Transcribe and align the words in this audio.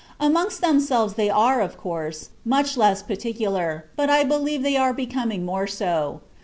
Amongst 0.19 0.61
themselves 0.61 1.13
they 1.13 1.29
are, 1.29 1.61
of 1.61 1.77
course, 1.77 2.29
much 2.43 2.75
less 2.75 3.03
particular, 3.03 3.85
but 3.95 4.09
I 4.09 4.23
believe 4.23 4.63
they 4.63 4.75
are 4.75 4.93
becoming 4.93 5.45
more 5.45 5.67
so.... 5.67 6.21